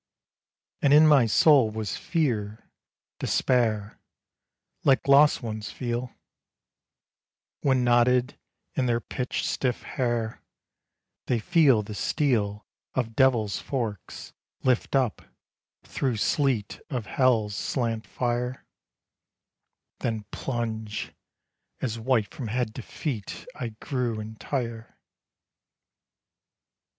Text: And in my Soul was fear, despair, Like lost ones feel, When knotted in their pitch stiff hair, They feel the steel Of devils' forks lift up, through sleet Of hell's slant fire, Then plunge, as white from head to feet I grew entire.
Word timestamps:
And 0.81 0.95
in 0.95 1.05
my 1.05 1.27
Soul 1.27 1.69
was 1.69 1.95
fear, 1.95 2.71
despair, 3.19 3.99
Like 4.83 5.07
lost 5.07 5.43
ones 5.43 5.69
feel, 5.69 6.11
When 7.61 7.83
knotted 7.83 8.35
in 8.73 8.87
their 8.87 8.99
pitch 8.99 9.47
stiff 9.47 9.83
hair, 9.83 10.41
They 11.27 11.37
feel 11.37 11.83
the 11.83 11.93
steel 11.93 12.65
Of 12.95 13.15
devils' 13.15 13.59
forks 13.59 14.33
lift 14.63 14.95
up, 14.95 15.21
through 15.83 16.17
sleet 16.17 16.81
Of 16.89 17.05
hell's 17.05 17.55
slant 17.55 18.07
fire, 18.07 18.65
Then 19.99 20.25
plunge, 20.31 21.13
as 21.79 21.99
white 21.99 22.33
from 22.33 22.47
head 22.47 22.73
to 22.73 22.81
feet 22.81 23.45
I 23.53 23.75
grew 23.79 24.19
entire. 24.19 24.97